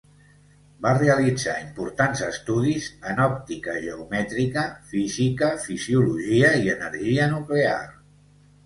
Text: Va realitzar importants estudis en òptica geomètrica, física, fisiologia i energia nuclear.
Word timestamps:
Va 0.85 0.93
realitzar 0.99 1.53
importants 1.65 2.23
estudis 2.29 2.87
en 3.11 3.21
òptica 3.27 3.77
geomètrica, 3.85 4.65
física, 4.95 5.55
fisiologia 5.69 6.53
i 6.67 6.75
energia 6.79 7.31
nuclear. 7.39 7.83